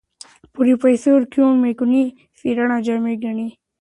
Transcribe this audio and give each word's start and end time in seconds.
پروفیسر 0.53 1.19
کیون 1.31 1.55
میکونوی 1.63 2.03
څېړنه 2.37 2.77
جامع 2.85 3.15
ګڼي. 3.23 3.47